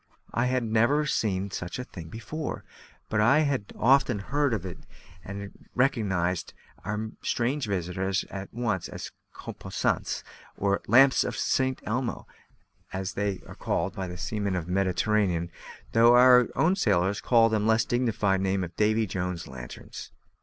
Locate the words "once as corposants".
8.51-10.23